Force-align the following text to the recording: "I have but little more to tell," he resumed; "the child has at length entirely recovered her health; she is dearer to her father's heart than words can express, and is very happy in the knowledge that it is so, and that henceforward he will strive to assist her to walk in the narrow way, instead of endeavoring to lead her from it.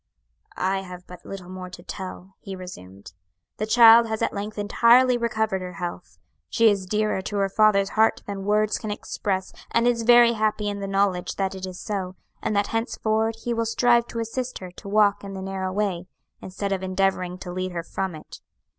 "I 0.57 0.79
have 0.79 1.05
but 1.05 1.27
little 1.27 1.47
more 1.51 1.69
to 1.69 1.83
tell," 1.83 2.33
he 2.39 2.55
resumed; 2.55 3.13
"the 3.57 3.67
child 3.67 4.07
has 4.07 4.23
at 4.23 4.33
length 4.33 4.57
entirely 4.57 5.15
recovered 5.15 5.61
her 5.61 5.73
health; 5.73 6.17
she 6.49 6.71
is 6.71 6.87
dearer 6.87 7.21
to 7.21 7.35
her 7.37 7.49
father's 7.49 7.89
heart 7.89 8.23
than 8.25 8.43
words 8.45 8.79
can 8.79 8.89
express, 8.89 9.53
and 9.69 9.87
is 9.87 10.01
very 10.01 10.33
happy 10.33 10.67
in 10.67 10.79
the 10.79 10.87
knowledge 10.87 11.35
that 11.35 11.53
it 11.53 11.67
is 11.67 11.79
so, 11.79 12.15
and 12.41 12.55
that 12.55 12.65
henceforward 12.73 13.35
he 13.43 13.53
will 13.53 13.67
strive 13.67 14.07
to 14.07 14.17
assist 14.19 14.57
her 14.57 14.71
to 14.71 14.89
walk 14.89 15.23
in 15.23 15.35
the 15.35 15.39
narrow 15.43 15.71
way, 15.71 16.07
instead 16.41 16.71
of 16.71 16.81
endeavoring 16.81 17.37
to 17.37 17.51
lead 17.53 17.71
her 17.71 17.83
from 17.83 18.15
it. 18.15 18.41